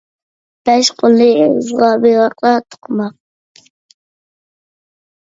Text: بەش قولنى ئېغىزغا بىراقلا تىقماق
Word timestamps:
بەش 0.67 0.87
قولنى 1.01 1.25
ئېغىزغا 1.41 1.89
بىراقلا 2.05 2.53
تىقماق 2.75 3.61